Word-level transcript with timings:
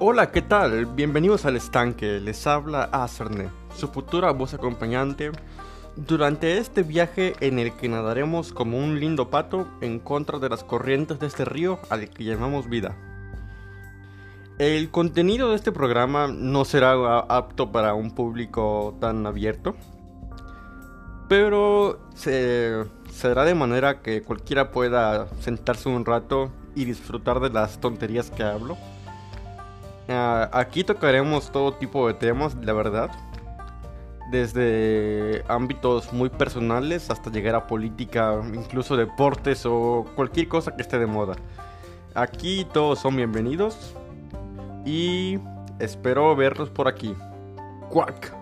Hola, 0.00 0.32
¿qué 0.32 0.42
tal? 0.42 0.86
Bienvenidos 0.86 1.44
al 1.44 1.54
estanque, 1.54 2.18
les 2.18 2.48
habla 2.48 2.82
Azerne, 2.82 3.48
su 3.76 3.86
futura 3.86 4.32
voz 4.32 4.52
acompañante, 4.52 5.30
durante 5.94 6.58
este 6.58 6.82
viaje 6.82 7.34
en 7.38 7.60
el 7.60 7.72
que 7.76 7.88
nadaremos 7.88 8.52
como 8.52 8.76
un 8.76 8.98
lindo 8.98 9.30
pato 9.30 9.68
en 9.80 10.00
contra 10.00 10.40
de 10.40 10.48
las 10.48 10.64
corrientes 10.64 11.20
de 11.20 11.28
este 11.28 11.44
río 11.44 11.78
al 11.90 12.10
que 12.10 12.24
llamamos 12.24 12.68
vida. 12.68 12.96
El 14.58 14.90
contenido 14.90 15.50
de 15.50 15.56
este 15.56 15.70
programa 15.70 16.26
no 16.26 16.64
será 16.64 17.20
apto 17.20 17.70
para 17.70 17.94
un 17.94 18.10
público 18.10 18.96
tan 19.00 19.24
abierto, 19.28 19.76
pero 21.28 22.00
se, 22.16 22.84
será 23.12 23.44
de 23.44 23.54
manera 23.54 24.02
que 24.02 24.22
cualquiera 24.22 24.72
pueda 24.72 25.28
sentarse 25.38 25.88
un 25.88 26.04
rato 26.04 26.50
y 26.74 26.84
disfrutar 26.84 27.38
de 27.38 27.50
las 27.50 27.80
tonterías 27.80 28.32
que 28.32 28.42
hablo. 28.42 28.76
Ah, 30.08 30.50
aquí 30.52 30.84
tocaremos 30.84 31.50
todo 31.50 31.74
tipo 31.74 32.06
de 32.06 32.14
temas, 32.14 32.54
la 32.56 32.72
verdad. 32.72 33.10
Desde 34.30 35.44
ámbitos 35.48 36.12
muy 36.12 36.28
personales 36.28 37.10
hasta 37.10 37.30
llegar 37.30 37.54
a 37.54 37.66
política, 37.66 38.40
incluso 38.52 38.96
deportes 38.96 39.64
o 39.66 40.06
cualquier 40.16 40.48
cosa 40.48 40.74
que 40.74 40.82
esté 40.82 40.98
de 40.98 41.06
moda. 41.06 41.36
Aquí 42.14 42.66
todos 42.72 42.98
son 43.00 43.16
bienvenidos 43.16 43.94
y 44.84 45.38
espero 45.78 46.34
verlos 46.36 46.70
por 46.70 46.88
aquí. 46.88 47.14
¡Cuac! 47.90 48.34